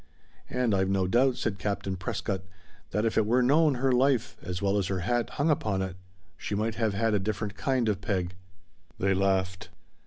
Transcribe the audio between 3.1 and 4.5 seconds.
it were known her life,